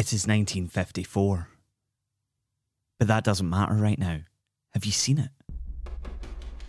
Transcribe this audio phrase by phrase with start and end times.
[0.00, 1.48] It is 1954.
[2.98, 4.20] But that doesn't matter right now.
[4.72, 5.28] Have you seen it?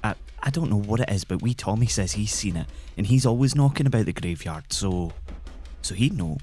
[0.03, 2.67] I, I don't know what it is, but wee Tommy says he's seen it,
[2.97, 5.13] and he's always knocking about the graveyard, so.
[5.81, 6.39] so he'd know.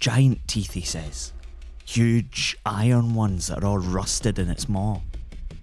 [0.00, 1.32] Giant teeth, he says.
[1.86, 5.00] Huge iron ones that are all rusted in its maw.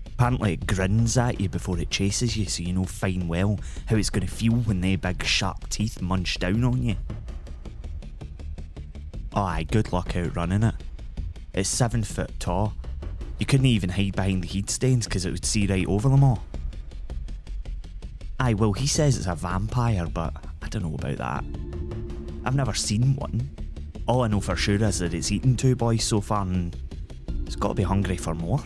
[0.06, 3.98] Apparently, it grins at you before it chases you, so you know fine well how
[3.98, 6.96] it's going to feel when they big sharp teeth munch down on you.
[9.34, 10.76] Aye, good luck outrunning it.
[11.54, 12.74] It's seven foot tall.
[13.40, 16.24] You couldn't even hide behind the heat stains because it would see right over them
[16.24, 16.44] all.
[18.40, 21.44] Aye, well, he says it's a vampire, but I don't know about that.
[22.44, 23.50] I've never seen one.
[24.08, 26.76] All I know for sure is that it's eaten two boys so far and
[27.46, 28.60] it's got to be hungry for more.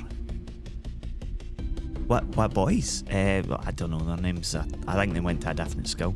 [2.08, 3.04] What what boys?
[3.10, 4.56] Uh, I don't know their names.
[4.56, 6.16] Uh, I think they went to a different school.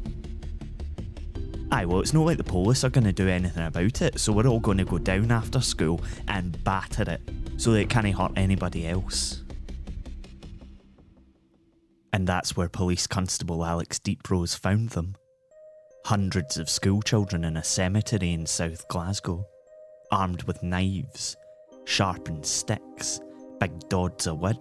[1.72, 4.34] Aye, well, it's not like the police are going to do anything about it, so
[4.34, 7.22] we're all going to go down after school and batter it
[7.58, 9.44] so that it can't hurt anybody else.
[12.12, 15.16] And that's where Police Constable Alex Deeprose found them.
[16.06, 19.46] Hundreds of schoolchildren in a cemetery in South Glasgow,
[20.12, 21.38] armed with knives,
[21.86, 23.20] sharpened sticks,
[23.60, 24.58] big dods of wood,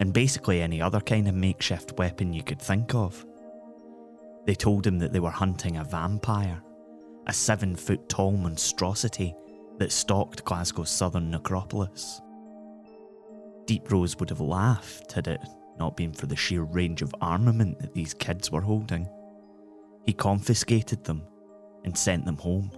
[0.00, 3.24] and basically any other kind of makeshift weapon you could think of.
[4.44, 6.62] They told him that they were hunting a vampire,
[7.26, 9.34] a seven foot tall monstrosity
[9.78, 12.20] that stalked Glasgow's southern necropolis.
[13.66, 15.40] Deeprose would have laughed had it
[15.78, 19.08] not been for the sheer range of armament that these kids were holding.
[20.04, 21.22] He confiscated them
[21.84, 22.70] and sent them home.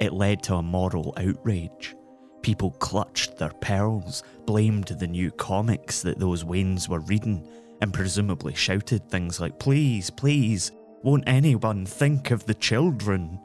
[0.00, 1.96] It led to a moral outrage.
[2.42, 7.48] People clutched their pearls, blamed the new comics that those Waynes were reading,
[7.80, 13.38] and presumably shouted things like, Please, please, won't anyone think of the children?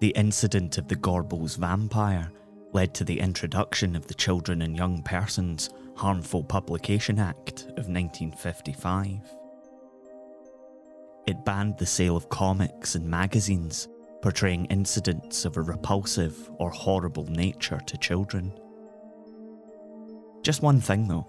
[0.00, 2.30] The incident of the Gorbals vampire
[2.72, 9.20] led to the introduction of the Children and Young Persons Harmful Publication Act of 1955.
[11.26, 13.88] It banned the sale of comics and magazines
[14.22, 18.52] portraying incidents of a repulsive or horrible nature to children.
[20.42, 21.26] Just one thing though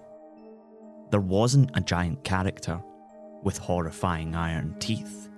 [1.12, 2.82] there wasn't a giant character
[3.44, 5.30] with horrifying iron teeth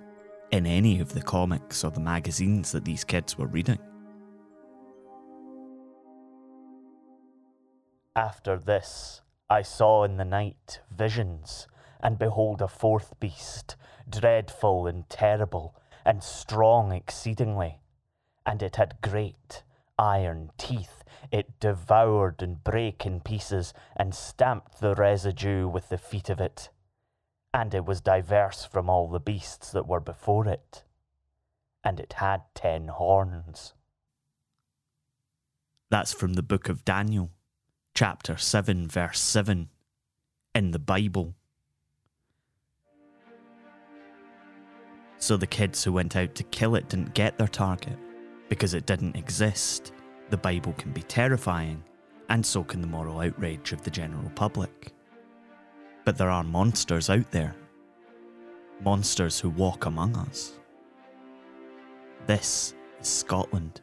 [0.50, 3.78] in any of the comics or the magazines that these kids were reading.
[8.14, 9.20] After this,
[9.50, 11.68] I saw in the night visions,
[12.00, 13.76] and behold a fourth beast,
[14.08, 15.76] dreadful and terrible,
[16.06, 17.80] and strong exceedingly.
[18.46, 19.62] And it had great
[19.98, 21.02] iron teeth.
[21.30, 26.68] It devoured and brake in pieces, and stamped the residue with the feet of it.
[27.52, 30.84] And it was diverse from all the beasts that were before it.
[31.82, 33.74] And it had ten horns.
[35.90, 37.30] That's from the book of Daniel
[37.94, 39.68] chapter 7, verse 7
[40.54, 41.34] in the Bible.
[45.18, 47.98] So the kids who went out to kill it didn't get their target
[48.48, 49.92] because it didn't exist.
[50.30, 51.82] The Bible can be terrifying,
[52.28, 54.92] and so can the moral outrage of the general public.
[56.04, 57.54] But there are monsters out there.
[58.82, 60.58] Monsters who walk among us.
[62.26, 63.80] This is Scotland,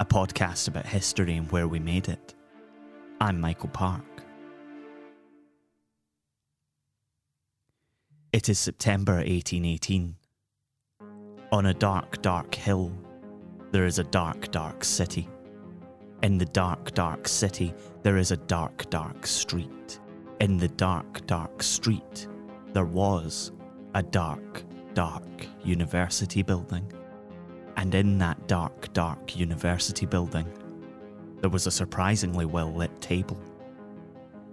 [0.00, 2.34] a podcast about history and where we made it.
[3.20, 4.04] I'm Michael Park.
[8.32, 10.16] It is September 1818.
[11.52, 12.90] On a dark, dark hill,
[13.74, 15.28] there is a dark, dark city.
[16.22, 17.74] In the dark, dark city,
[18.04, 19.98] there is a dark, dark street.
[20.38, 22.28] In the dark, dark street,
[22.72, 23.50] there was
[23.96, 24.62] a dark,
[24.94, 25.24] dark
[25.64, 26.88] university building.
[27.76, 30.46] And in that dark, dark university building,
[31.40, 33.40] there was a surprisingly well lit table.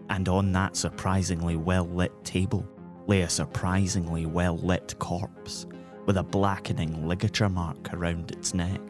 [0.09, 2.67] And on that surprisingly well lit table
[3.05, 5.67] lay a surprisingly well lit corpse
[6.07, 8.81] with a blackening ligature mark around its neck.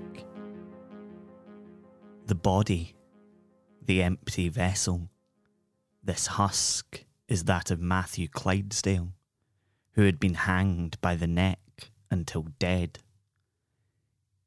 [2.31, 2.95] The body,
[3.86, 5.10] the empty vessel,
[6.01, 9.12] this husk is that of Matthew Clydesdale,
[9.95, 11.60] who had been hanged by the neck
[12.10, 13.00] until dead.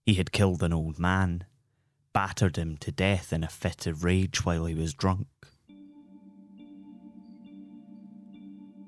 [0.07, 1.45] He had killed an old man
[2.15, 5.27] battered him to death in a fit of rage while he was drunk.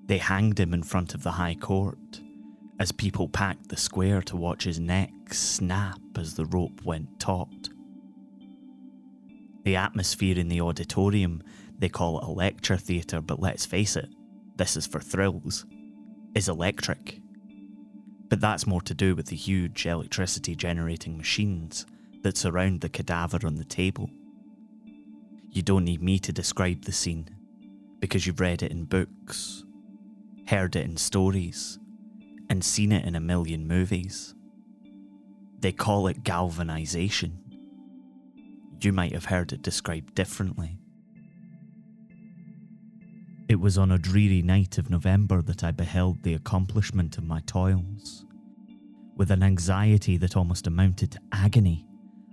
[0.06, 2.22] They hanged him in front of the High Court
[2.80, 7.50] as people packed the square to watch his neck snap as the rope went taut.
[9.66, 11.42] The atmosphere in the auditorium,
[11.76, 14.08] they call it a lecture theatre, but let's face it,
[14.54, 15.66] this is for thrills,
[16.36, 17.18] is electric.
[18.28, 21.84] But that's more to do with the huge electricity generating machines
[22.22, 24.08] that surround the cadaver on the table.
[25.50, 27.28] You don't need me to describe the scene,
[27.98, 29.64] because you've read it in books,
[30.46, 31.80] heard it in stories,
[32.48, 34.32] and seen it in a million movies.
[35.58, 37.40] They call it galvanization.
[38.80, 40.78] You might have heard it described differently.
[43.48, 47.40] It was on a dreary night of November that I beheld the accomplishment of my
[47.46, 48.24] toils.
[49.16, 51.86] With an anxiety that almost amounted to agony,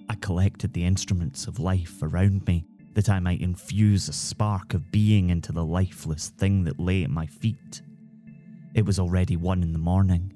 [0.09, 4.91] I collected the instruments of life around me that I might infuse a spark of
[4.91, 7.81] being into the lifeless thing that lay at my feet.
[8.75, 10.33] It was already one in the morning.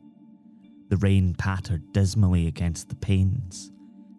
[0.89, 3.71] The rain pattered dismally against the panes,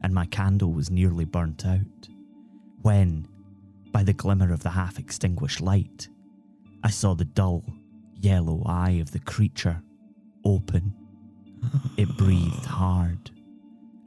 [0.03, 2.09] and my candle was nearly burnt out.
[2.83, 3.27] When,
[3.93, 6.09] by the glimmer of the half extinguished light,
[6.85, 7.65] I saw the dull,
[8.15, 9.83] yellow eye of the creature
[10.45, 10.95] open.
[11.97, 13.31] It breathed hard,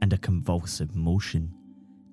[0.00, 1.52] and a convulsive motion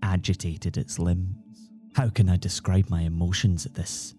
[0.04, 1.70] agitated its limbs.
[1.96, 4.14] How can I describe my emotions at this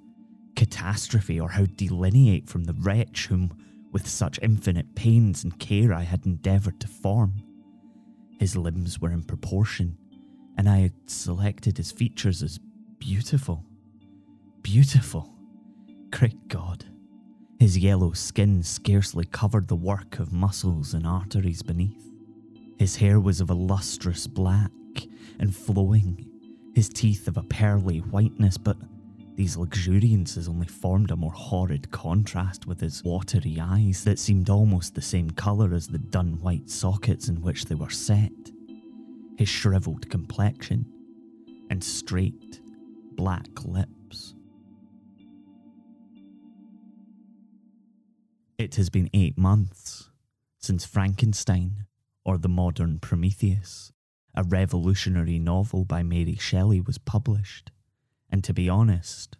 [0.57, 3.53] catastrophe, or how delineate from the wretch whom,
[3.93, 7.43] with such infinite pains and care, I had endeavoured to form?
[8.41, 9.99] His limbs were in proportion,
[10.57, 12.59] and I had selected his features as
[12.99, 13.67] beautiful.
[14.63, 15.31] Beautiful.
[16.11, 16.87] Great God.
[17.59, 22.03] His yellow skin scarcely covered the work of muscles and arteries beneath.
[22.79, 24.71] His hair was of a lustrous black
[25.39, 26.27] and flowing,
[26.75, 28.79] his teeth of a pearly whiteness, but
[29.41, 34.95] these luxuriances only formed a more horrid contrast with his watery eyes that seemed almost
[34.95, 38.31] the same colour as the dun white sockets in which they were set,
[39.39, 40.85] his shrivelled complexion,
[41.71, 42.61] and straight,
[43.13, 44.35] black lips.
[48.59, 50.11] It has been eight months
[50.59, 51.87] since Frankenstein,
[52.27, 53.91] or the modern Prometheus,
[54.35, 57.71] a revolutionary novel by Mary Shelley, was published.
[58.31, 59.37] And to be honest,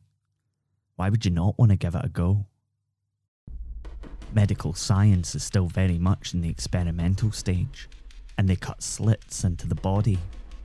[0.97, 2.47] why would you not want to give it a go?
[4.33, 7.89] Medical science is still very much in the experimental stage,
[8.37, 10.19] and they cut slits into the body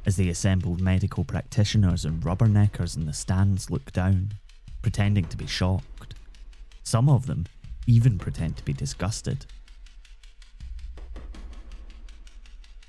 [0.05, 4.33] as the assembled medical practitioners and rubberneckers in the stands look down,
[4.81, 6.13] pretending to be shocked.
[6.83, 7.45] Some of them
[7.87, 9.45] even pretend to be disgusted.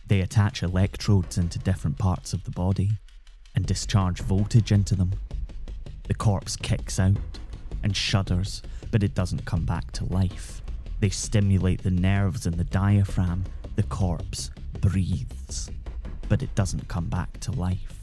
[0.07, 2.91] They attach electrodes into different parts of the body
[3.55, 5.13] and discharge voltage into them.
[6.09, 7.17] The corpse kicks out
[7.83, 10.63] and shudders, but it doesn't come back to life.
[11.01, 13.45] They stimulate the nerves in the diaphragm.
[13.77, 14.51] The corpse
[14.81, 15.71] breathes,
[16.29, 18.01] but it doesn't come back to life.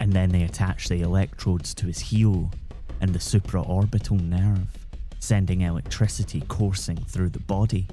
[0.00, 2.50] And then they attach the electrodes to his heel
[3.00, 4.66] and the supraorbital nerve
[5.20, 7.86] sending electricity coursing through the body.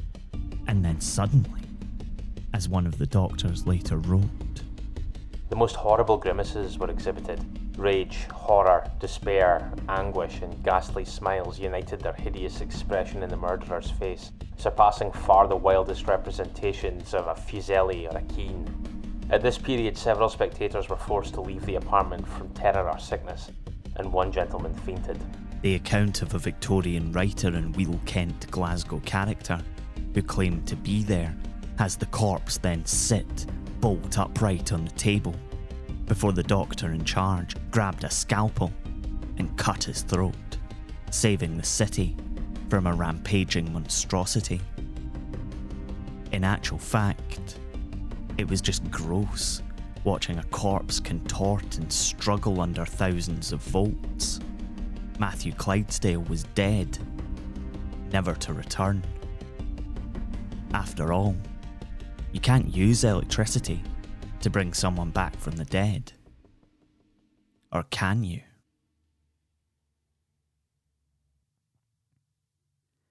[0.67, 1.61] And then suddenly,
[2.53, 4.23] as one of the doctors later wrote,
[5.49, 7.39] the most horrible grimaces were exhibited.
[7.77, 14.31] Rage, horror, despair, anguish, and ghastly smiles united their hideous expression in the murderer's face,
[14.57, 18.67] surpassing far the wildest representations of a Fuseli or a Kean.
[19.29, 23.51] At this period, several spectators were forced to leave the apartment from terror or sickness,
[23.97, 25.19] and one gentleman fainted
[25.65, 29.59] the account of a Victorian writer and Wheel Kent Glasgow character
[30.13, 31.35] who claimed to be there
[31.79, 33.47] has the corpse then sit
[33.81, 35.33] bolt upright on the table
[36.05, 38.71] before the doctor in charge grabbed a scalpel
[39.37, 40.35] and cut his throat,
[41.11, 42.15] saving the city
[42.69, 44.61] from a rampaging monstrosity.
[46.31, 47.59] In actual fact,
[48.37, 49.61] it was just gross
[50.03, 54.39] watching a corpse contort and struggle under thousands of volts.
[55.19, 56.99] Matthew Clydesdale was dead,
[58.11, 59.03] never to return.
[60.73, 61.35] After all,
[62.33, 63.81] you can't use electricity
[64.45, 66.13] to bring someone back from the dead.
[67.71, 68.41] Or can you?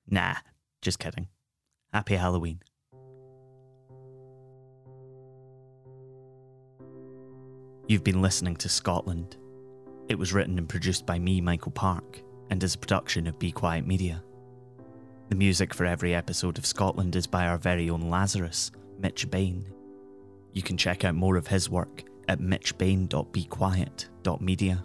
[0.09, 0.37] Nah,
[0.81, 1.29] just kidding.
[1.93, 2.61] Happy Halloween.
[7.89, 9.37] You've been listening to Scotland
[10.09, 13.51] it was written and produced by me, Michael Park, and is a production of Be
[13.51, 14.23] Quiet Media.
[15.31, 19.65] The music for every episode of Scotland is by our very own Lazarus, Mitch Bain.
[20.55, 24.85] You can check out more of his work at mitchbain.bequiet.media.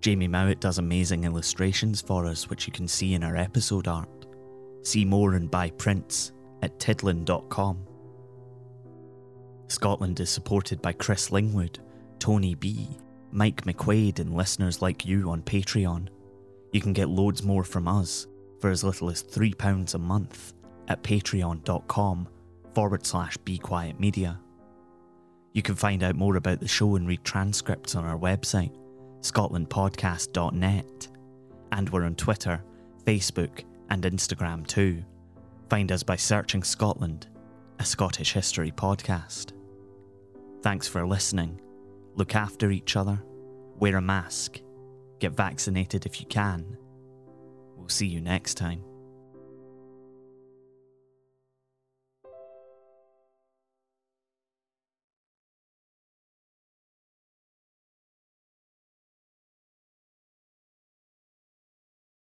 [0.00, 4.08] Jamie Mowat does amazing illustrations for us, which you can see in our episode art.
[4.82, 6.30] See more and buy prints
[6.62, 7.84] at tidlin.com.
[9.68, 11.80] Scotland is supported by Chris Lingwood,
[12.20, 12.88] Tony B,
[13.32, 16.06] Mike McQuaid, and listeners like you on Patreon.
[16.72, 18.28] You can get loads more from us
[18.60, 20.52] for as little as £3 a month
[20.86, 22.28] at patreon.com
[22.76, 24.38] forward slash be quiet media.
[25.54, 28.76] You can find out more about the show and read transcripts on our website,
[29.22, 31.08] scotlandpodcast.net.
[31.72, 32.62] And we're on Twitter,
[33.06, 35.02] Facebook, and Instagram too.
[35.70, 37.28] Find us by searching Scotland,
[37.78, 39.52] a Scottish history podcast.
[40.60, 41.58] Thanks for listening.
[42.14, 43.22] Look after each other,
[43.78, 44.60] wear a mask,
[45.18, 46.76] get vaccinated if you can.
[47.74, 48.82] We'll see you next time.